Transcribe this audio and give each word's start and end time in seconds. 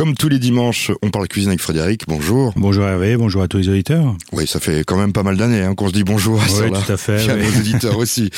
Comme 0.00 0.14
tous 0.14 0.30
les 0.30 0.38
dimanches, 0.38 0.90
on 1.02 1.10
parle 1.10 1.28
cuisine 1.28 1.50
avec 1.50 1.60
Frédéric. 1.60 2.04
Bonjour. 2.08 2.54
Bonjour 2.56 2.84
Hervé, 2.86 3.18
bonjour 3.18 3.42
à 3.42 3.48
tous 3.48 3.58
les 3.58 3.68
auditeurs. 3.68 4.16
Oui, 4.32 4.46
ça 4.46 4.58
fait 4.58 4.82
quand 4.82 4.96
même 4.96 5.12
pas 5.12 5.22
mal 5.22 5.36
d'années 5.36 5.60
hein, 5.60 5.74
qu'on 5.74 5.88
se 5.88 5.92
dit 5.92 6.04
bonjour 6.04 6.40
à 6.40 6.44
Oui, 6.46 6.70
tout 6.72 6.90
à 6.90 6.96
fait. 6.96 7.22
Et 7.26 7.28
à 7.28 7.36
nos 7.36 7.58
auditeurs 7.58 7.98
aussi. 7.98 8.30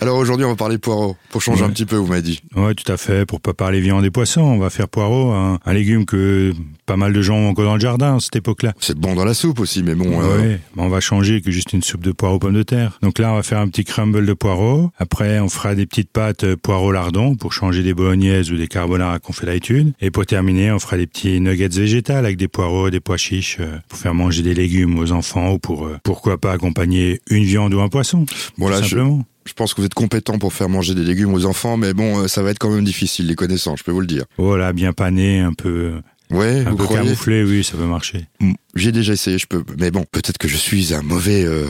Alors 0.00 0.16
aujourd'hui, 0.16 0.46
on 0.46 0.48
va 0.48 0.56
parler 0.56 0.78
poireaux, 0.78 1.18
pour 1.28 1.42
changer 1.42 1.64
Ouais. 1.64 1.68
un 1.68 1.70
petit 1.70 1.84
peu, 1.84 1.96
vous 1.96 2.06
m'avez 2.06 2.22
dit. 2.22 2.40
Oui, 2.56 2.74
tout 2.74 2.90
à 2.90 2.96
fait. 2.96 3.26
Pour 3.26 3.42
pas 3.42 3.52
parler 3.52 3.82
viande 3.82 4.02
et 4.06 4.10
poisson, 4.10 4.40
on 4.40 4.56
va 4.58 4.70
faire 4.70 4.88
poireau, 4.88 5.32
un, 5.32 5.58
un 5.66 5.72
légume 5.74 6.06
que 6.06 6.54
pas 6.86 6.96
mal 6.96 7.12
de 7.12 7.20
gens 7.20 7.36
ont 7.36 7.50
encore 7.50 7.66
dans 7.66 7.74
le 7.74 7.80
jardin 7.80 8.16
à 8.16 8.20
cette 8.20 8.36
époque-là. 8.36 8.72
C'est 8.80 8.96
bon 8.96 9.14
dans 9.14 9.26
la 9.26 9.34
soupe 9.34 9.60
aussi, 9.60 9.82
mais 9.82 9.94
bon... 9.94 10.18
euh, 10.22 10.56
mais 10.76 10.82
on 10.82 10.88
va 10.88 11.00
changer 11.00 11.42
que 11.42 11.50
juste 11.50 11.74
une 11.74 11.82
soupe 11.82 12.04
de 12.04 12.12
poireaux 12.12 12.38
pommes 12.38 12.54
de 12.54 12.62
terre. 12.62 12.98
Donc 13.02 13.18
là, 13.18 13.32
on 13.32 13.34
va 13.36 13.42
faire 13.42 13.58
un 13.58 13.68
petit 13.68 13.84
crumble 13.84 14.24
de 14.24 14.32
poireaux. 14.32 14.90
Après, 14.98 15.40
on 15.40 15.50
fera 15.50 15.74
des 15.74 15.84
petites 15.84 16.10
pâtes 16.10 16.44
euh, 16.44 16.56
poireaux 16.56 16.90
lardons 16.90 17.34
pour 17.34 17.52
changer 17.52 17.82
des 17.82 17.92
bolognaises 17.92 18.50
ou 18.50 18.56
des 18.56 18.66
carbonara 18.66 19.18
qu'on 19.18 19.34
fait 19.34 19.44
d'habitude. 19.44 19.92
Et 20.00 20.10
pour 20.10 20.24
terminer, 20.24 20.72
on 20.72 20.78
fera 20.78 20.96
des 20.96 21.01
petits 21.06 21.40
nuggets 21.40 21.68
végétales 21.68 22.24
avec 22.24 22.36
des 22.36 22.48
poireaux, 22.48 22.90
des 22.90 23.00
pois 23.00 23.16
chiches 23.16 23.56
euh, 23.60 23.76
pour 23.88 23.98
faire 23.98 24.14
manger 24.14 24.42
des 24.42 24.54
légumes 24.54 24.98
aux 24.98 25.12
enfants 25.12 25.52
ou 25.52 25.58
pour 25.58 25.86
euh, 25.86 25.98
pourquoi 26.02 26.38
pas 26.38 26.52
accompagner 26.52 27.20
une 27.30 27.44
viande 27.44 27.74
ou 27.74 27.80
un 27.80 27.88
poisson. 27.88 28.26
Bon, 28.58 28.68
là, 28.68 28.78
tout 28.78 28.84
je- 28.84 28.88
simplement. 28.90 29.24
Je 29.44 29.54
pense 29.54 29.74
que 29.74 29.80
vous 29.80 29.86
êtes 29.86 29.94
compétent 29.94 30.38
pour 30.38 30.52
faire 30.52 30.68
manger 30.68 30.94
des 30.94 31.02
légumes 31.02 31.34
aux 31.34 31.46
enfants, 31.46 31.76
mais 31.76 31.94
bon, 31.94 32.20
euh, 32.20 32.28
ça 32.28 32.42
va 32.44 32.50
être 32.50 32.60
quand 32.60 32.70
même 32.70 32.84
difficile, 32.84 33.26
les 33.26 33.34
connaissants, 33.34 33.74
je 33.74 33.82
peux 33.82 33.90
vous 33.90 34.00
le 34.00 34.06
dire. 34.06 34.24
Voilà, 34.38 34.72
bien 34.72 34.92
pané, 34.92 35.40
un 35.40 35.52
peu, 35.52 35.94
Ouais, 36.30 36.64
un 36.64 36.70
vous 36.70 36.76
peu 36.76 36.84
croyez 36.84 37.02
camouflé, 37.02 37.42
oui, 37.42 37.64
ça 37.64 37.76
peut 37.76 37.84
marcher. 37.84 38.26
J'ai 38.76 38.92
déjà 38.92 39.12
essayé, 39.14 39.38
je 39.38 39.46
peux. 39.46 39.64
Mais 39.78 39.90
bon, 39.90 40.04
peut-être 40.12 40.38
que 40.38 40.46
je 40.48 40.56
suis 40.56 40.94
un 40.94 41.02
mauvais 41.02 41.44
euh, 41.44 41.66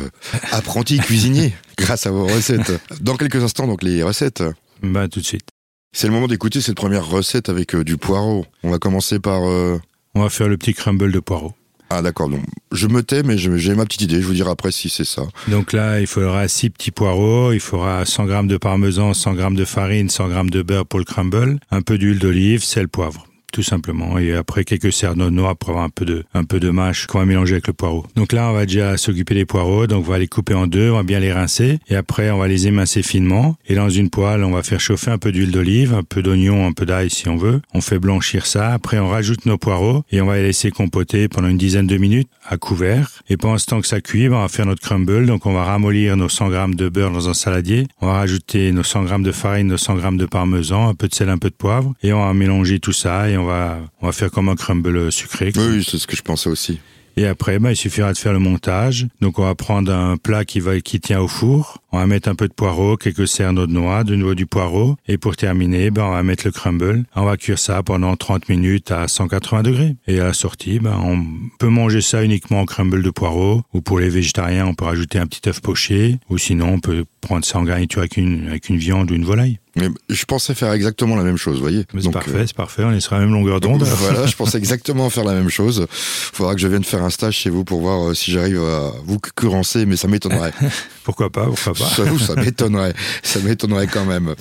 apprenti 0.52 0.98
cuisinier 0.98 1.52
grâce 1.78 2.06
à 2.06 2.10
vos 2.10 2.26
recettes. 2.26 2.72
Dans 3.00 3.16
quelques 3.16 3.42
instants, 3.42 3.66
donc 3.66 3.82
les 3.82 4.02
recettes. 4.02 4.42
Bah, 4.82 5.08
tout 5.08 5.20
de 5.20 5.24
suite. 5.24 5.48
C'est 5.94 6.06
le 6.06 6.12
moment 6.14 6.26
d'écouter 6.26 6.60
cette 6.62 6.76
première 6.76 7.06
recette 7.06 7.48
avec 7.50 7.74
euh, 7.74 7.84
du 7.84 7.98
poireau. 7.98 8.46
On 8.62 8.70
va 8.70 8.78
commencer 8.78 9.18
par. 9.18 9.42
euh, 9.46 9.78
On 10.14 10.22
va 10.22 10.30
faire 10.30 10.48
le 10.48 10.56
petit 10.56 10.72
crumble 10.74 11.12
de 11.12 11.20
poireaux. 11.20 11.52
Ah 11.90 12.00
d'accord, 12.00 12.30
donc 12.30 12.40
je 12.72 12.86
me 12.86 13.02
tais, 13.02 13.22
mais 13.22 13.36
je- 13.36 13.58
j'ai 13.58 13.74
ma 13.74 13.84
petite 13.84 14.00
idée. 14.02 14.22
Je 14.22 14.26
vous 14.26 14.32
dirai 14.32 14.50
après 14.50 14.72
si 14.72 14.88
c'est 14.88 15.04
ça. 15.04 15.22
Donc 15.48 15.74
là, 15.74 16.00
il 16.00 16.06
faudra 16.06 16.48
6 16.48 16.70
petits 16.70 16.90
poireaux, 16.90 17.52
il 17.52 17.60
faudra 17.60 18.06
100 18.06 18.24
grammes 18.24 18.48
de 18.48 18.56
parmesan, 18.56 19.12
100 19.12 19.34
grammes 19.34 19.54
de 19.56 19.66
farine, 19.66 20.08
100 20.08 20.28
grammes 20.28 20.48
de 20.50 20.62
beurre 20.62 20.86
pour 20.86 20.98
le 20.98 21.04
crumble, 21.04 21.58
un 21.70 21.82
peu 21.82 21.98
d'huile 21.98 22.18
d'olive, 22.18 22.64
sel, 22.64 22.88
poivre. 22.88 23.26
Tout 23.52 23.62
simplement. 23.62 24.18
Et 24.18 24.32
après, 24.32 24.64
quelques 24.64 24.94
cerneaux 24.94 25.28
noix 25.28 25.54
pour 25.54 25.70
avoir 25.70 25.84
un 25.84 25.90
peu 25.90 26.06
de, 26.06 26.24
un 26.32 26.44
peu 26.44 26.58
de 26.58 26.70
mâche 26.70 27.06
qu'on 27.06 27.18
va 27.18 27.26
mélanger 27.26 27.52
avec 27.52 27.66
le 27.66 27.74
poireau. 27.74 28.06
Donc 28.16 28.32
là, 28.32 28.48
on 28.48 28.54
va 28.54 28.64
déjà 28.64 28.96
s'occuper 28.96 29.34
des 29.34 29.44
poireaux. 29.44 29.86
Donc, 29.86 30.08
on 30.08 30.10
va 30.10 30.18
les 30.18 30.26
couper 30.26 30.54
en 30.54 30.66
deux, 30.66 30.90
on 30.90 30.96
va 30.96 31.02
bien 31.02 31.20
les 31.20 31.34
rincer. 31.34 31.78
Et 31.88 31.94
après, 31.94 32.30
on 32.30 32.38
va 32.38 32.48
les 32.48 32.66
émincer 32.66 33.02
finement. 33.02 33.56
Et 33.68 33.74
dans 33.74 33.90
une 33.90 34.08
poêle, 34.08 34.42
on 34.42 34.52
va 34.52 34.62
faire 34.62 34.80
chauffer 34.80 35.10
un 35.10 35.18
peu 35.18 35.32
d'huile 35.32 35.50
d'olive, 35.50 35.92
un 35.92 36.02
peu 36.02 36.22
d'oignon, 36.22 36.66
un 36.66 36.72
peu 36.72 36.86
d'ail 36.86 37.10
si 37.10 37.28
on 37.28 37.36
veut. 37.36 37.60
On 37.74 37.82
fait 37.82 37.98
blanchir 37.98 38.46
ça. 38.46 38.72
Après, 38.72 38.98
on 38.98 39.08
rajoute 39.08 39.44
nos 39.44 39.58
poireaux 39.58 40.02
et 40.10 40.22
on 40.22 40.26
va 40.26 40.36
les 40.36 40.44
laisser 40.44 40.70
compoter 40.70 41.28
pendant 41.28 41.48
une 41.48 41.58
dizaine 41.58 41.86
de 41.86 41.98
minutes 41.98 42.30
à 42.48 42.56
couvert. 42.56 43.22
Et 43.28 43.36
pendant 43.36 43.58
ce 43.58 43.66
temps 43.66 43.82
que 43.82 43.86
ça 43.86 44.00
cuit, 44.00 44.30
ben, 44.30 44.36
on 44.36 44.40
va 44.40 44.48
faire 44.48 44.64
notre 44.64 44.80
crumble. 44.80 45.26
Donc, 45.26 45.44
on 45.44 45.52
va 45.52 45.64
ramollir 45.64 46.16
nos 46.16 46.30
100 46.30 46.48
grammes 46.48 46.74
de 46.74 46.88
beurre 46.88 47.10
dans 47.12 47.28
un 47.28 47.34
saladier. 47.34 47.86
On 48.00 48.06
va 48.06 48.14
rajouter 48.14 48.72
nos 48.72 48.82
100 48.82 49.04
grammes 49.04 49.22
de 49.22 49.32
farine, 49.32 49.66
nos 49.66 49.76
100 49.76 49.96
grammes 49.96 50.16
de 50.16 50.26
parmesan, 50.26 50.88
un 50.88 50.94
peu 50.94 51.06
de 51.06 51.14
sel, 51.14 51.28
un 51.28 51.36
peu 51.36 51.50
de 51.50 51.54
poivre. 51.54 51.92
Et 52.02 52.14
on 52.14 52.24
va 52.24 52.32
mélanger 52.32 52.80
tout 52.80 52.94
ça 52.94 53.28
et 53.28 53.36
on 53.36 53.41
va, 53.44 53.78
on 54.00 54.06
va 54.06 54.12
faire 54.12 54.30
comme 54.30 54.48
un 54.48 54.56
crumble 54.56 55.10
sucré. 55.12 55.52
Oui, 55.56 55.64
oui, 55.70 55.86
c'est 55.88 55.98
ce 55.98 56.06
que 56.06 56.16
je 56.16 56.22
pensais 56.22 56.48
aussi. 56.48 56.80
Et 57.16 57.26
après, 57.26 57.58
ben, 57.58 57.70
il 57.70 57.76
suffira 57.76 58.12
de 58.12 58.18
faire 58.18 58.32
le 58.32 58.38
montage. 58.38 59.06
Donc, 59.20 59.38
on 59.38 59.42
va 59.42 59.54
prendre 59.54 59.92
un 59.92 60.16
plat 60.16 60.44
qui 60.44 60.60
va, 60.60 60.80
qui 60.80 61.00
tient 61.00 61.20
au 61.20 61.28
four. 61.28 61.78
On 61.92 61.98
va 61.98 62.06
mettre 62.06 62.28
un 62.28 62.34
peu 62.34 62.48
de 62.48 62.54
poireau, 62.54 62.96
quelques 62.96 63.28
cerneaux 63.28 63.66
de 63.66 63.72
noix, 63.72 64.02
de 64.04 64.14
nouveau 64.14 64.34
du 64.34 64.46
poireau. 64.46 64.96
Et 65.06 65.18
pour 65.18 65.36
terminer, 65.36 65.90
ben, 65.90 66.04
on 66.04 66.12
va 66.12 66.22
mettre 66.22 66.46
le 66.46 66.52
crumble. 66.52 67.04
On 67.14 67.24
va 67.24 67.36
cuire 67.36 67.58
ça 67.58 67.82
pendant 67.82 68.16
30 68.16 68.48
minutes 68.48 68.90
à 68.90 69.08
180 69.08 69.62
degrés. 69.62 69.96
Et 70.06 70.20
à 70.20 70.24
la 70.24 70.32
sortie, 70.32 70.78
ben, 70.78 70.98
on 71.04 71.22
peut 71.58 71.68
manger 71.68 72.00
ça 72.00 72.24
uniquement 72.24 72.60
en 72.60 72.66
crumble 72.66 73.02
de 73.02 73.10
poireau. 73.10 73.62
Ou 73.74 73.82
pour 73.82 73.98
les 73.98 74.08
végétariens, 74.08 74.66
on 74.66 74.74
peut 74.74 74.86
rajouter 74.86 75.18
un 75.18 75.26
petit 75.26 75.48
œuf 75.48 75.60
poché. 75.60 76.18
Ou 76.30 76.38
sinon, 76.38 76.74
on 76.74 76.80
peut 76.80 77.04
prendre 77.20 77.44
ça 77.44 77.58
en 77.58 77.64
garniture 77.64 78.00
avec 78.00 78.16
une, 78.16 78.48
avec 78.48 78.70
une 78.70 78.78
viande 78.78 79.10
ou 79.10 79.14
une 79.14 79.24
volaille. 79.24 79.58
Mais 79.74 79.88
je 80.10 80.24
pensais 80.26 80.54
faire 80.54 80.72
exactement 80.72 81.16
la 81.16 81.22
même 81.22 81.38
chose, 81.38 81.56
vous 81.56 81.62
voyez. 81.62 81.86
C'est 81.98 82.10
parfait, 82.10 82.30
euh, 82.34 82.46
c'est 82.46 82.56
parfait. 82.56 82.84
On 82.84 82.92
est 82.92 83.00
sur 83.00 83.14
la 83.14 83.20
même 83.20 83.32
longueur 83.32 83.58
d'onde. 83.60 83.82
voilà, 83.84 84.26
je 84.26 84.36
pensais 84.36 84.58
exactement 84.58 85.08
faire 85.08 85.24
la 85.24 85.32
même 85.32 85.48
chose. 85.48 85.86
Faudra 85.90 86.54
que 86.54 86.60
je 86.60 86.68
vienne 86.68 86.84
faire 86.84 87.02
un 87.02 87.10
stage 87.10 87.36
chez 87.36 87.48
vous 87.48 87.64
pour 87.64 87.80
voir 87.80 88.10
euh, 88.10 88.14
si 88.14 88.32
j'arrive 88.32 88.62
à 88.62 88.92
vous 89.04 89.18
concurrencer, 89.18 89.86
mais 89.86 89.96
ça 89.96 90.08
m'étonnerait. 90.08 90.52
Pourquoi 91.04 91.30
pas, 91.30 91.46
pourquoi 91.46 91.74
pas. 91.74 91.90
J'avoue, 91.96 92.16
ça 92.16 92.36
m'étonnerait. 92.36 92.94
Ça 93.24 93.40
m'étonnerait 93.40 93.88
quand 93.88 94.04
même. 94.04 94.36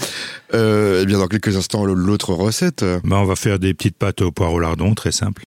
Euh, 0.53 0.99
eh 1.01 1.05
bien, 1.07 1.17
dans 1.17 1.27
quelques 1.27 1.57
instants, 1.57 1.85
l'autre 1.85 2.35
recette. 2.35 2.83
Ben, 3.03 3.17
on 3.17 3.25
va 3.25 3.35
faire 3.35 3.57
des 3.57 3.73
petites 3.73 3.97
pâtes 3.97 4.21
au 4.21 4.31
poireau 4.31 4.59
lardon, 4.59 4.93
très 4.93 5.11
simple. 5.11 5.41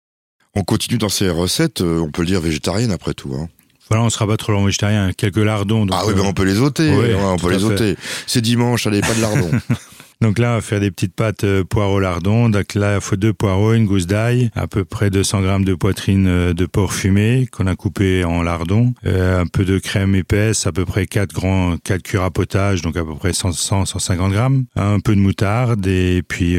On 0.56 0.64
continue 0.64 0.98
dans 0.98 1.08
ces 1.08 1.30
recettes, 1.30 1.82
on 1.82 2.10
peut 2.10 2.22
le 2.22 2.26
dire 2.26 2.40
végétarienne 2.40 2.90
après 2.90 3.14
tout. 3.14 3.32
Hein. 3.34 3.48
Voilà, 3.90 4.04
on 4.04 4.10
sera 4.10 4.26
pas 4.26 4.36
trop 4.36 4.52
long 4.52 4.64
végétarien. 4.64 5.12
Quelques 5.12 5.36
lardons. 5.36 5.86
donc, 5.86 5.96
ah 5.98 6.04
oui, 6.06 6.12
euh, 6.12 6.16
ben 6.16 6.24
on 6.26 6.32
peut 6.32 6.44
les 6.44 6.60
ôter. 6.60 6.90
oui, 6.90 7.12
Ouais, 7.12 7.14
on 7.22 7.36
peut 7.36 7.50
les 7.52 7.64
ôter. 7.64 7.96
C'est 8.26 8.40
dimanche, 8.40 8.86
allez, 8.86 9.00
pas 9.00 9.14
de 9.14 9.20
lardon. 9.20 9.50
Donc 10.24 10.38
là, 10.38 10.52
on 10.52 10.54
va 10.54 10.60
faire 10.62 10.80
des 10.80 10.90
petites 10.90 11.14
pâtes 11.14 11.44
euh, 11.44 11.64
poireaux 11.64 12.00
lardons. 12.00 12.48
Donc 12.48 12.72
là, 12.72 12.94
il 12.94 13.00
faut 13.02 13.16
deux 13.16 13.34
poireaux, 13.34 13.74
une 13.74 13.84
gousse 13.84 14.06
d'ail, 14.06 14.50
à 14.54 14.66
peu 14.66 14.86
près 14.86 15.10
200 15.10 15.42
grammes 15.42 15.66
de 15.66 15.74
poitrine 15.74 16.26
euh, 16.26 16.54
de 16.54 16.64
porc 16.64 16.94
fumé 16.94 17.46
qu'on 17.52 17.66
a 17.66 17.76
coupé 17.76 18.24
en 18.24 18.42
lardons, 18.42 18.94
euh, 19.04 19.42
un 19.42 19.46
peu 19.46 19.66
de 19.66 19.78
crème 19.78 20.14
épaisse, 20.14 20.66
à 20.66 20.72
peu 20.72 20.86
près 20.86 21.06
4 21.06 21.34
grands, 21.34 21.76
4 21.76 22.02
cuillères 22.02 22.24
à 22.24 22.30
potage, 22.30 22.80
donc 22.80 22.96
à 22.96 23.04
peu 23.04 23.14
près 23.16 23.34
100, 23.34 23.52
100 23.52 23.84
150 23.84 24.32
grammes, 24.32 24.64
un 24.76 24.98
peu 24.98 25.14
de 25.14 25.20
moutarde 25.20 25.86
et 25.86 26.22
puis 26.26 26.58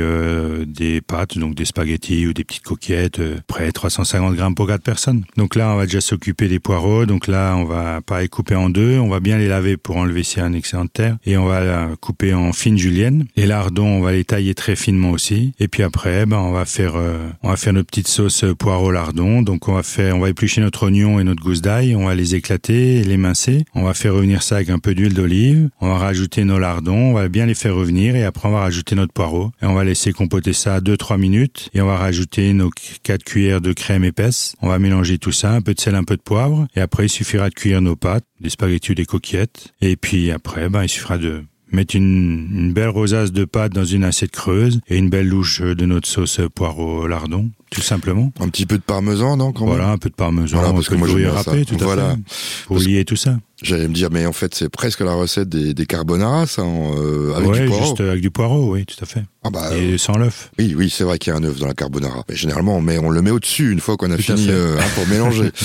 des 0.67 1.01
pâtes, 1.01 1.39
donc 1.39 1.55
des 1.55 1.65
spaghettis 1.65 2.27
ou 2.27 2.33
des 2.33 2.43
petites 2.43 2.63
coquillettes, 2.63 3.19
euh, 3.19 3.37
près 3.47 3.71
350 3.71 4.35
grammes 4.35 4.53
pour 4.53 4.67
4 4.67 4.83
personnes. 4.83 5.23
Donc 5.37 5.55
là, 5.55 5.73
on 5.73 5.77
va 5.77 5.85
déjà 5.85 6.01
s'occuper 6.01 6.47
des 6.47 6.59
poireaux. 6.59 7.07
Donc 7.07 7.25
là, 7.25 7.55
on 7.55 7.65
va 7.65 7.99
les 8.19 8.27
couper 8.27 8.53
en 8.53 8.69
deux, 8.69 8.99
on 8.99 9.09
va 9.09 9.19
bien 9.19 9.39
les 9.39 9.47
laver 9.47 9.75
pour 9.75 9.97
enlever 9.97 10.21
a 10.37 10.43
un 10.43 10.53
excédent 10.53 10.85
de 10.85 10.89
terre 10.89 11.17
et 11.25 11.35
on 11.35 11.45
va 11.45 11.87
couper 11.99 12.35
en 12.35 12.53
fines 12.53 12.77
juliennes. 12.77 13.25
Les 13.35 13.47
lardons, 13.55 13.87
on 13.87 14.01
va 14.01 14.11
les 14.11 14.25
tailler 14.25 14.53
très 14.53 14.75
finement 14.75 15.11
aussi. 15.11 15.53
Et 15.59 15.69
puis 15.69 15.81
après, 15.81 16.25
ben, 16.25 16.37
on 16.37 16.51
va 16.51 16.65
faire, 16.65 16.95
euh, 16.97 17.29
on 17.41 17.49
va 17.49 17.55
faire 17.55 17.71
notre 17.71 17.87
petite 17.87 18.09
sauce 18.09 18.43
euh, 18.43 18.53
poireau 18.53 18.91
lardon. 18.91 19.41
Donc 19.41 19.69
on 19.69 19.73
va 19.73 19.83
faire, 19.83 20.17
on 20.17 20.19
va 20.19 20.29
éplucher 20.29 20.59
notre 20.59 20.83
oignon 20.83 21.21
et 21.21 21.23
notre 21.23 21.41
gousse 21.41 21.61
d'ail. 21.61 21.95
On 21.95 22.05
va 22.05 22.15
les 22.15 22.35
éclater 22.35 22.97
et 22.97 23.03
les 23.03 23.15
mincer. 23.15 23.63
On 23.73 23.83
va 23.83 23.93
faire 23.93 24.13
revenir 24.13 24.43
ça 24.43 24.57
avec 24.57 24.69
un 24.69 24.79
peu 24.79 24.93
d'huile 24.93 25.13
d'olive. 25.13 25.69
On 25.79 25.87
va 25.87 25.97
rajouter 25.97 26.43
nos 26.43 26.59
lardons. 26.59 27.11
On 27.11 27.13
va 27.13 27.29
bien 27.29 27.45
les 27.45 27.55
faire 27.55 27.75
revenir 27.75 28.17
et 28.17 28.25
après 28.25 28.49
on 28.49 28.51
va 28.51 28.59
rajouter 28.59 28.93
notre 28.95 29.13
poireau. 29.13 29.51
Et 29.61 29.65
on 29.65 29.73
va 29.73 29.85
laisser 29.85 30.11
compoter 30.11 30.51
ça 30.51 30.81
2-3 30.81 31.17
minutes. 31.17 31.69
Et 31.73 31.79
on 31.79 31.87
va 31.87 31.95
rajouter 31.95 32.51
nos 32.51 32.69
4 33.03 33.23
cuillères 33.23 33.61
de 33.61 33.71
crème 33.71 34.03
épaisse. 34.03 34.55
On 34.61 34.67
va 34.67 34.79
mélanger 34.79 35.17
tout 35.17 35.31
ça, 35.31 35.51
un 35.51 35.61
peu 35.61 35.73
de 35.73 35.79
sel, 35.79 35.95
un 35.95 36.03
peu 36.03 36.17
de 36.17 36.21
poivre. 36.21 36.67
Et 36.75 36.81
après, 36.81 37.05
il 37.05 37.09
suffira 37.09 37.47
de 37.47 37.55
cuire 37.55 37.81
nos 37.81 37.95
pâtes, 37.95 38.25
des 38.41 38.49
spaghettis 38.49 38.91
ou 38.91 38.95
des 38.95 39.05
coquillettes. 39.05 39.69
Et 39.79 39.95
puis 39.95 40.29
après, 40.31 40.67
ben, 40.67 40.83
il 40.83 40.89
suffira 40.89 41.17
de 41.17 41.43
mettre 41.71 41.95
une, 41.95 42.47
une 42.53 42.73
belle 42.73 42.89
rosace 42.89 43.31
de 43.31 43.45
pâte 43.45 43.73
dans 43.73 43.85
une 43.85 44.03
assiette 44.03 44.31
creuse 44.31 44.79
et 44.87 44.97
une 44.97 45.09
belle 45.09 45.27
louche 45.27 45.61
de 45.61 45.85
notre 45.85 46.07
sauce 46.07 46.39
poireau 46.53 47.07
lardon, 47.07 47.49
tout 47.71 47.81
simplement. 47.81 48.31
un 48.39 48.49
petit 48.49 48.65
peu 48.65 48.77
de 48.77 48.83
parmesan, 48.83 49.37
non 49.37 49.51
quand 49.51 49.65
même 49.65 49.75
Voilà, 49.75 49.89
un 49.91 49.97
peu 49.97 50.09
de 50.09 50.15
parmesan, 50.15 50.57
Voilà, 50.57 50.69
un 50.71 50.73
parce 50.73 50.87
peu 50.87 50.95
que 50.95 50.99
moi, 50.99 51.07
de 51.07 51.23
ça. 51.23 51.31
râpé, 51.31 51.65
tout 51.65 51.75
à 51.75 51.83
Voilà. 51.83 52.09
fait. 52.11 52.65
Pour 52.67 52.75
Parce- 52.77 52.87
lier 52.87 53.03
tout 53.05 53.15
ça. 53.15 53.37
J'allais 53.63 53.87
me 53.87 53.93
dire, 53.93 54.09
mais 54.11 54.25
en 54.25 54.33
fait, 54.33 54.53
c'est 54.53 54.67
presque 54.69 54.99
la 54.99 55.13
recette 55.13 55.47
des, 55.47 55.73
des 55.73 55.85
carbonara, 55.85 56.45
ça, 56.45 56.61
en, 56.63 56.93
euh, 56.97 57.33
avec 57.35 57.49
ouais, 57.49 57.61
du 57.61 57.67
poireau. 57.67 57.83
juste 57.85 57.99
avec 58.01 58.21
du 58.21 58.29
poireau, 58.29 58.73
oui, 58.73 58.85
tout 58.85 59.01
à 59.01 59.05
fait. 59.05 59.23
Ah 59.43 59.49
bah, 59.49 59.75
et 59.77 59.97
sans 59.97 60.17
l'œuf. 60.17 60.51
Oui, 60.59 60.75
oui, 60.77 60.89
c'est 60.89 61.05
vrai 61.05 61.17
qu'il 61.17 61.31
y 61.31 61.33
a 61.33 61.39
un 61.39 61.43
œuf 61.45 61.57
dans 61.59 61.67
la 61.67 61.73
carbonara. 61.73 62.23
Mais 62.27 62.35
généralement, 62.35 62.75
on, 62.77 62.81
met, 62.81 62.97
on 62.97 63.09
le 63.09 63.21
met 63.21 63.31
au-dessus 63.31 63.71
une 63.71 63.79
fois 63.79 63.95
qu'on 63.95 64.11
a 64.11 64.17
Tout 64.17 64.33
à 64.33 64.35
fini 64.35 64.47
euh, 64.49 64.77
hein, 64.77 64.83
pour 64.95 65.07
mélanger. 65.07 65.51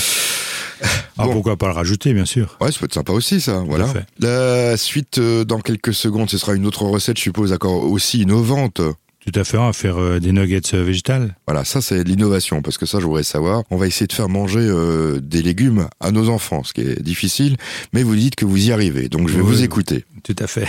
Ah, 1.17 1.25
Bon. 1.25 1.33
pourquoi 1.33 1.57
pas 1.57 1.67
le 1.67 1.73
rajouter, 1.73 2.13
bien 2.13 2.25
sûr. 2.25 2.57
Ouais, 2.61 2.71
ça 2.71 2.79
peut 2.79 2.85
être 2.85 2.93
sympa 2.93 3.11
aussi, 3.13 3.41
ça. 3.41 3.63
Voilà. 3.67 3.87
fait. 3.87 4.05
La 4.19 4.77
suite, 4.77 5.17
euh, 5.17 5.43
dans 5.45 5.59
quelques 5.59 5.93
secondes, 5.93 6.29
ce 6.29 6.37
sera 6.37 6.53
une 6.55 6.65
autre 6.65 6.83
recette, 6.83 7.17
je 7.17 7.23
suppose, 7.23 7.51
encore 7.53 7.83
aussi 7.89 8.21
innovante. 8.21 8.81
Tout 9.23 9.39
à 9.39 9.43
fait, 9.43 9.57
on 9.57 9.67
va 9.67 9.73
faire 9.73 10.01
euh, 10.01 10.19
des 10.19 10.31
nuggets 10.31 10.61
euh, 10.73 10.83
végétales. 10.83 11.35
Voilà, 11.45 11.63
ça, 11.63 11.79
c'est 11.79 12.03
de 12.03 12.09
l'innovation, 12.09 12.63
parce 12.63 12.79
que 12.79 12.87
ça, 12.87 12.99
je 12.99 13.05
voudrais 13.05 13.21
savoir. 13.23 13.61
On 13.69 13.77
va 13.77 13.85
essayer 13.85 14.07
de 14.07 14.13
faire 14.13 14.29
manger 14.29 14.59
euh, 14.61 15.19
des 15.21 15.43
légumes 15.43 15.87
à 15.99 16.09
nos 16.11 16.29
enfants, 16.29 16.63
ce 16.63 16.73
qui 16.73 16.81
est 16.81 17.01
difficile, 17.03 17.57
mais 17.93 18.01
vous 18.01 18.15
dites 18.15 18.35
que 18.35 18.45
vous 18.45 18.67
y 18.67 18.71
arrivez, 18.71 19.09
donc 19.09 19.27
je 19.29 19.35
vais 19.35 19.41
Oui. 19.41 19.47
vous 19.47 19.63
écouter. 19.63 20.05
Tout 20.23 20.35
à 20.39 20.47
fait. 20.47 20.67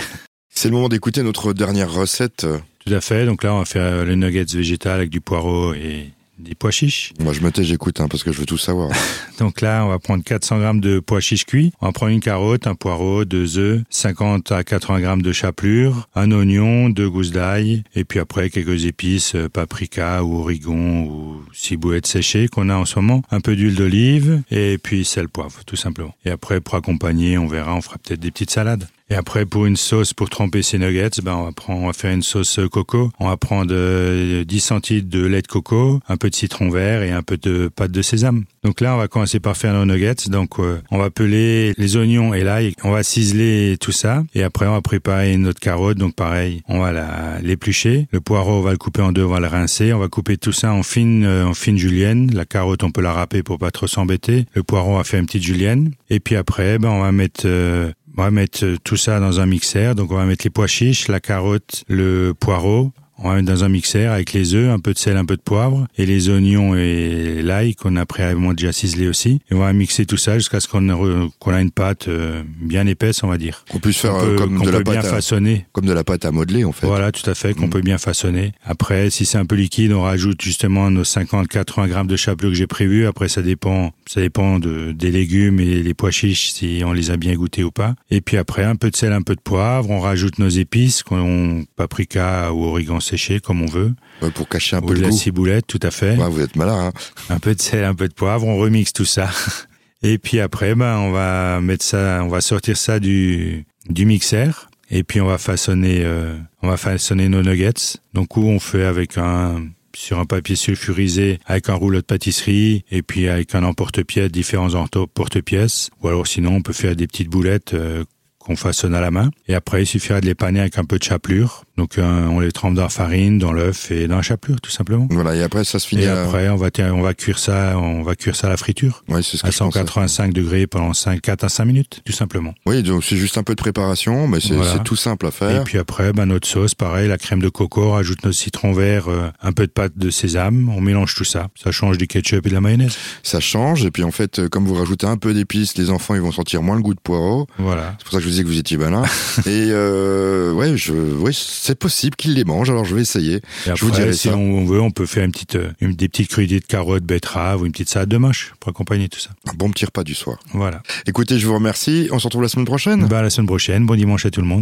C'est 0.53 0.67
le 0.69 0.75
moment 0.75 0.87
d'écouter 0.89 1.23
notre 1.23 1.53
dernière 1.53 1.91
recette. 1.91 2.45
Tout 2.85 2.93
à 2.93 3.01
fait. 3.01 3.25
Donc 3.25 3.43
là, 3.43 3.55
on 3.55 3.59
va 3.59 3.65
faire 3.65 4.05
les 4.05 4.15
nuggets 4.15 4.43
végétales 4.53 4.99
avec 4.99 5.09
du 5.09 5.19
poireau 5.19 5.73
et 5.73 6.11
des 6.43 6.55
pois 6.55 6.71
chiches. 6.71 7.13
Moi, 7.19 7.33
je 7.33 7.41
me 7.41 7.51
tais, 7.51 7.63
j'écoute, 7.63 7.99
hein, 7.99 8.07
parce 8.07 8.23
que 8.23 8.31
je 8.31 8.39
veux 8.39 8.45
tout 8.45 8.57
savoir. 8.57 8.91
Donc 9.39 9.61
là, 9.61 9.85
on 9.85 9.89
va 9.89 9.99
prendre 9.99 10.23
400 10.23 10.59
grammes 10.59 10.81
de 10.81 10.99
pois 10.99 11.19
chiches 11.19 11.45
cuits. 11.45 11.71
On 11.81 11.87
va 11.87 11.91
prendre 11.91 12.11
une 12.11 12.19
carotte, 12.19 12.67
un 12.67 12.75
poireau, 12.75 13.25
deux 13.25 13.57
œufs, 13.57 13.81
50 13.89 14.51
à 14.51 14.63
80 14.63 14.99
grammes 14.99 15.21
de 15.21 15.31
chapelure, 15.31 16.07
un 16.15 16.31
oignon, 16.31 16.89
deux 16.89 17.09
gousses 17.09 17.31
d'ail, 17.31 17.83
et 17.95 18.03
puis 18.03 18.19
après 18.19 18.49
quelques 18.49 18.85
épices, 18.85 19.35
euh, 19.35 19.49
paprika 19.49 20.23
ou 20.23 20.39
origon 20.39 21.03
ou 21.03 21.41
ciboulette 21.53 22.05
séchée 22.05 22.47
qu'on 22.47 22.69
a 22.69 22.75
en 22.75 22.85
ce 22.85 22.99
moment, 22.99 23.23
un 23.31 23.39
peu 23.39 23.55
d'huile 23.55 23.75
d'olive 23.75 24.41
et 24.51 24.77
puis 24.77 25.05
sel, 25.05 25.29
poivre, 25.29 25.63
tout 25.65 25.75
simplement. 25.75 26.13
Et 26.25 26.29
après, 26.29 26.61
pour 26.61 26.75
accompagner, 26.75 27.37
on 27.37 27.47
verra, 27.47 27.75
on 27.75 27.81
fera 27.81 27.97
peut-être 27.97 28.19
des 28.19 28.31
petites 28.31 28.51
salades. 28.51 28.87
Et 29.09 29.15
après, 29.15 29.45
pour 29.45 29.65
une 29.65 29.75
sauce 29.75 30.13
pour 30.13 30.29
tremper 30.29 30.61
ces 30.61 30.79
nuggets, 30.79 31.21
ben, 31.21 31.35
on 31.35 31.43
va 31.43 31.51
prendre, 31.51 31.81
on 31.81 31.87
va 31.87 31.93
faire 31.93 32.13
une 32.13 32.23
sauce 32.23 32.59
coco. 32.71 33.11
On 33.19 33.27
va 33.27 33.37
prendre 33.37 34.43
10 34.43 34.59
centilitres 34.59 35.09
de 35.09 35.25
lait 35.25 35.41
de 35.41 35.47
coco, 35.47 35.99
un 36.07 36.17
peu 36.17 36.29
de 36.29 36.35
citron 36.35 36.69
vert 36.69 37.03
et 37.03 37.11
un 37.11 37.21
peu 37.21 37.37
de 37.37 37.69
pâte 37.73 37.91
de 37.91 38.01
sésame. 38.01 38.45
Donc 38.63 38.81
là, 38.81 38.95
on 38.95 38.97
va 38.97 39.07
commencer 39.07 39.39
par 39.39 39.57
faire 39.57 39.73
nos 39.73 39.85
nuggets. 39.85 40.29
Donc, 40.29 40.57
on 40.59 40.97
va 40.97 41.09
peler 41.09 41.73
les 41.77 41.97
oignons 41.97 42.33
et 42.33 42.43
l'ail. 42.43 42.73
On 42.83 42.91
va 42.91 43.03
ciseler 43.03 43.77
tout 43.79 43.91
ça. 43.91 44.23
Et 44.33 44.43
après, 44.43 44.67
on 44.67 44.73
va 44.73 44.81
préparer 44.81 45.35
notre 45.37 45.59
carotte. 45.59 45.97
Donc, 45.97 46.15
pareil, 46.15 46.61
on 46.67 46.79
va 46.79 47.39
l'éplucher. 47.41 48.07
Le 48.11 48.21
poireau, 48.21 48.59
on 48.59 48.61
va 48.61 48.71
le 48.71 48.77
couper 48.77 49.01
en 49.01 49.11
deux, 49.11 49.23
on 49.23 49.29
va 49.29 49.39
le 49.39 49.47
rincer. 49.47 49.93
On 49.93 49.99
va 49.99 50.07
couper 50.07 50.37
tout 50.37 50.53
ça 50.53 50.71
en 50.71 50.83
fine, 50.83 51.25
en 51.27 51.53
fine 51.53 51.77
julienne. 51.77 52.31
La 52.33 52.45
carotte, 52.45 52.83
on 52.83 52.91
peut 52.91 53.01
la 53.01 53.13
râper 53.13 53.43
pour 53.43 53.59
pas 53.59 53.71
trop 53.71 53.87
s'embêter. 53.87 54.45
Le 54.53 54.63
poireau, 54.63 54.93
on 54.93 54.97
va 54.97 55.03
faire 55.03 55.19
une 55.19 55.25
petite 55.25 55.43
julienne. 55.43 55.91
Et 56.09 56.19
puis 56.19 56.35
après, 56.35 56.79
ben, 56.79 56.89
on 56.89 57.01
va 57.01 57.11
mettre, 57.11 57.43
euh, 57.45 57.91
on 58.17 58.23
va 58.23 58.31
mettre 58.31 58.75
tout 58.83 58.97
ça 58.97 59.19
dans 59.19 59.39
un 59.39 59.45
mixeur. 59.45 59.95
Donc, 59.95 60.11
on 60.11 60.15
va 60.15 60.25
mettre 60.25 60.45
les 60.45 60.49
pois 60.49 60.67
chiches, 60.67 61.07
la 61.07 61.19
carotte, 61.19 61.83
le 61.87 62.33
poireau. 62.33 62.91
On 63.25 63.29
va 63.29 63.35
mettre 63.35 63.47
dans 63.47 63.63
un 63.63 63.69
mixeur 63.69 64.11
avec 64.11 64.33
les 64.33 64.53
œufs, 64.53 64.69
un 64.69 64.79
peu 64.79 64.91
de 64.93 64.97
sel, 64.97 65.15
un 65.15 65.23
peu 65.23 65.37
de 65.37 65.41
poivre 65.41 65.87
et 65.97 66.05
les 66.05 66.27
oignons 66.27 66.75
et 66.75 67.41
l'ail 67.41 67.73
qu'on 67.73 67.95
a 67.95 68.05
préalablement 68.05 68.53
déjà 68.53 68.73
ciselé 68.73 69.07
aussi. 69.07 69.39
Et 69.49 69.53
on 69.53 69.59
va 69.59 69.71
mixer 69.71 70.05
tout 70.05 70.17
ça 70.17 70.37
jusqu'à 70.37 70.59
ce 70.59 70.67
qu'on 70.67 71.53
a 71.53 71.61
une 71.61 71.71
pâte 71.71 72.09
euh, 72.09 72.43
bien 72.59 72.85
épaisse, 72.85 73.23
on 73.23 73.29
va 73.29 73.37
dire. 73.37 73.63
Qu'on 73.71 73.79
puisse 73.79 73.99
faire 73.99 74.15
euh, 74.15 74.35
comme 74.35 74.61
de 74.61 74.69
la 74.69 74.81
pâte 74.81 74.91
bien 74.91 74.99
à, 74.99 75.03
façonner. 75.03 75.65
Comme 75.71 75.85
de 75.85 75.93
la 75.93 76.03
pâte 76.03 76.25
à 76.25 76.31
modeler 76.31 76.65
en 76.65 76.73
fait. 76.73 76.85
Voilà, 76.85 77.13
tout 77.13 77.27
à 77.29 77.33
fait, 77.33 77.53
qu'on 77.53 77.67
mm. 77.67 77.69
peut 77.69 77.81
bien 77.81 77.97
façonner. 77.97 78.51
Après, 78.65 79.09
si 79.09 79.25
c'est 79.25 79.37
un 79.37 79.45
peu 79.45 79.55
liquide, 79.55 79.93
on 79.93 80.01
rajoute 80.01 80.41
justement 80.41 80.91
nos 80.91 81.03
50-80 81.03 81.87
grammes 81.87 82.07
de 82.07 82.17
chapelure 82.17 82.51
que 82.51 82.57
j'ai 82.57 82.67
prévu. 82.67 83.05
Après, 83.05 83.29
ça 83.29 83.41
dépend, 83.41 83.93
ça 84.05 84.19
dépend 84.19 84.59
de, 84.59 84.91
des 84.91 85.11
légumes 85.11 85.61
et 85.61 85.81
les 85.81 85.93
pois 85.93 86.11
chiches 86.11 86.51
si 86.51 86.81
on 86.85 86.91
les 86.91 87.09
a 87.09 87.15
bien 87.15 87.35
goûtés 87.35 87.63
ou 87.63 87.71
pas. 87.71 87.95
Et 88.11 88.19
puis 88.19 88.35
après, 88.35 88.65
un 88.65 88.75
peu 88.75 88.91
de 88.91 88.97
sel, 88.97 89.13
un 89.13 89.21
peu 89.21 89.35
de 89.35 89.41
poivre. 89.41 89.89
On 89.89 90.01
rajoute 90.01 90.39
nos 90.39 90.49
épices, 90.49 91.03
qu'on 91.03 91.63
paprika 91.77 92.51
ou 92.51 92.65
origan 92.65 92.99
comme 93.39 93.61
on 93.61 93.67
veut. 93.67 93.93
pour 94.35 94.47
cacher 94.47 94.75
un 94.75 94.81
Ou 94.81 94.87
peu 94.87 94.93
de 94.95 95.01
le 95.01 95.07
la 95.07 95.11
ciboulette, 95.11 95.67
tout 95.67 95.79
à 95.81 95.91
fait. 95.91 96.17
Ouais, 96.17 96.29
vous 96.29 96.41
êtes 96.41 96.55
malin. 96.55 96.87
Hein. 96.87 96.91
Un 97.29 97.39
peu 97.39 97.55
de 97.55 97.61
sel, 97.61 97.83
un 97.83 97.95
peu 97.95 98.07
de 98.07 98.13
poivre, 98.13 98.45
on 98.45 98.57
remixe 98.57 98.93
tout 98.93 99.05
ça. 99.05 99.29
Et 100.03 100.17
puis 100.17 100.39
après, 100.39 100.75
ben, 100.75 100.97
on 100.97 101.11
va 101.11 101.61
mettre 101.61 101.85
ça, 101.85 102.21
on 102.23 102.27
va 102.27 102.41
sortir 102.41 102.77
ça 102.77 102.99
du, 102.99 103.65
du 103.89 104.05
mixeur. 104.05 104.69
Et 104.91 105.03
puis 105.03 105.21
on 105.21 105.25
va 105.25 105.37
façonner, 105.37 106.01
euh, 106.03 106.37
on 106.61 106.67
va 106.67 106.77
façonner 106.77 107.29
nos 107.29 107.41
nuggets. 107.41 107.97
Donc 108.13 108.35
où 108.37 108.41
on 108.41 108.59
fait 108.59 108.83
avec 108.83 109.17
un, 109.17 109.65
sur 109.95 110.19
un 110.19 110.25
papier 110.25 110.55
sulfurisé 110.55 111.39
avec 111.45 111.69
un 111.69 111.73
rouleau 111.73 111.99
de 111.99 112.05
pâtisserie 112.05 112.83
et 112.91 113.01
puis 113.01 113.27
avec 113.27 113.55
un 113.55 113.63
emporte-pièce, 113.63 114.31
différents 114.31 114.75
emporte-pièces. 114.75 115.89
Ou 116.01 116.09
alors 116.09 116.27
sinon 116.27 116.55
on 116.55 116.61
peut 116.61 116.73
faire 116.73 116.95
des 116.95 117.07
petites 117.07 117.29
boulettes 117.29 117.73
euh, 117.73 118.03
qu'on 118.43 118.55
façonne 118.55 118.93
à 118.95 119.01
la 119.01 119.11
main. 119.11 119.29
Et 119.47 119.55
après, 119.55 119.83
il 119.83 119.85
suffira 119.85 120.21
de 120.21 120.25
les 120.25 120.35
paner 120.35 120.59
avec 120.59 120.77
un 120.77 120.83
peu 120.85 120.97
de 120.99 121.03
chapelure. 121.03 121.63
Donc, 121.77 121.97
euh, 121.97 122.25
on 122.27 122.39
les 122.39 122.51
trempe 122.51 122.75
dans 122.75 122.83
la 122.83 122.89
farine, 122.89 123.39
dans 123.39 123.51
l'œuf 123.51 123.89
et 123.89 124.07
dans 124.07 124.17
la 124.17 124.21
chapelure, 124.21 124.61
tout 124.61 124.69
simplement. 124.69 125.07
Voilà. 125.09 125.35
Et 125.35 125.41
après, 125.41 125.63
ça 125.63 125.79
se 125.79 125.87
finit. 125.87 126.03
Et 126.03 126.07
à... 126.07 126.23
après, 126.23 126.49
on 126.49 126.55
va, 126.55 126.67
on 126.93 127.01
va 127.01 127.13
cuire 127.13 127.39
ça, 127.39 127.77
on 127.77 128.03
va 128.03 128.15
cuire 128.15 128.35
ça 128.35 128.47
à 128.47 128.49
la 128.49 128.57
friture. 128.57 129.03
Ouais, 129.07 129.23
c'est 129.23 129.37
ce 129.37 129.43
que 129.43 129.47
à 129.47 129.51
je 129.51 129.57
pensais. 129.57 129.79
185 129.79 130.33
degrés 130.33 130.67
pendant 130.67 130.93
5, 130.93 131.19
4 131.21 131.43
à 131.45 131.49
5 131.49 131.65
minutes, 131.65 132.01
tout 132.05 132.13
simplement. 132.13 132.53
Oui, 132.65 132.83
donc 132.83 133.03
c'est 133.03 133.17
juste 133.17 133.37
un 133.37 133.43
peu 133.43 133.55
de 133.55 133.61
préparation, 133.61 134.27
mais 134.27 134.39
c'est 134.39 134.53
Voilà. 134.53 134.79
tout 134.79 134.95
simple 134.95 135.25
à 135.27 135.31
faire. 135.31 135.61
Et 135.61 135.63
puis 135.63 135.77
après, 135.77 136.13
ben, 136.13 136.25
notre 136.25 136.47
sauce, 136.47 136.75
pareil, 136.75 137.07
la 137.07 137.17
crème 137.17 137.41
de 137.41 137.49
coco, 137.49 137.83
on 137.83 137.91
rajoute 137.93 138.23
notre 138.23 138.37
citron 138.37 138.73
vert, 138.73 139.07
euh, 139.07 139.29
un 139.41 139.51
peu 139.51 139.65
de 139.65 139.71
pâte 139.71 139.93
de 139.97 140.09
sésame, 140.09 140.69
on 140.69 140.81
mélange 140.81 141.15
tout 141.15 141.23
ça. 141.23 141.47
Ça 141.61 141.71
change 141.71 141.97
du 141.97 142.07
ketchup 142.07 142.45
et 142.45 142.49
de 142.49 142.53
la 142.53 142.61
mayonnaise. 142.61 142.97
Ça 143.23 143.39
change. 143.39 143.85
Et 143.85 143.91
puis 143.91 144.03
en 144.03 144.11
fait, 144.11 144.39
euh, 144.39 144.49
comme 144.49 144.65
vous 144.65 144.75
rajoutez 144.75 145.07
un 145.07 145.17
peu 145.17 145.33
d'épices, 145.33 145.77
les 145.77 145.89
enfants 145.89 146.15
ils 146.15 146.21
vont 146.21 146.31
sentir 146.31 146.61
moins 146.61 146.75
le 146.75 146.81
goût 146.81 146.93
de 146.93 146.99
poireau. 146.99 147.47
Voilà. 147.57 147.95
C'est 147.97 148.03
pour 148.03 148.13
ça 148.13 148.17
que 148.19 148.23
je 148.23 148.29
vous 148.29 148.32
disais 148.33 148.43
que 148.43 148.47
vous 148.49 148.59
étiez 148.59 148.77
malin. 148.77 149.03
et 149.45 149.67
euh, 149.71 150.51
ouais, 150.53 150.75
je, 150.77 150.93
ouais, 150.93 151.31
c'est 151.33 151.77
possible 151.77 152.15
qu'ils 152.15 152.33
les 152.33 152.43
mangent. 152.43 152.69
Alors 152.69 152.85
je 152.85 152.95
vais 152.95 153.01
essayer. 153.01 153.35
Et 153.37 153.41
Je 153.75 153.85
vous 153.85 153.91
dirai 153.91 154.13
si 154.13 154.29
ça. 154.29 154.35
on 154.35 154.65
veut, 154.65 154.81
on 154.81 154.91
peut 154.91 155.05
faire 155.05 155.23
une 155.23 155.31
petite, 155.31 155.55
euh, 155.55 155.71
une, 155.81 155.93
des 155.93 156.09
petites 156.09 156.29
crudités 156.29 156.59
de 156.59 156.65
carottes, 156.65 157.03
betteraves 157.03 157.61
ou 157.61 157.65
une 157.65 157.71
petite 157.71 157.89
salade 157.89 158.09
de 158.09 158.17
mâche 158.17 158.53
pour 158.59 158.69
accompagner 158.69 159.09
tout 159.09 159.19
ça. 159.19 159.29
Un 159.49 159.53
bon 159.55 159.69
petit 159.71 159.85
repas 159.85 160.03
du 160.03 160.15
soir. 160.15 160.37
Voilà. 160.53 160.81
Écoutez, 161.07 161.39
je 161.39 161.47
vous 161.47 161.53
remercie. 161.53 162.07
On 162.11 162.19
se 162.19 162.25
retrouve 162.25 162.41
la 162.43 162.49
semaine 162.49 162.65
prochaine. 162.65 163.05
Bah, 163.07 163.21
la 163.21 163.29
semaine 163.29 163.47
prochaine. 163.47 163.85
Bon 163.85 163.95
dimanche 163.95 164.25
à 164.25 164.31
tout 164.31 164.41
le 164.41 164.47
monde. 164.47 164.61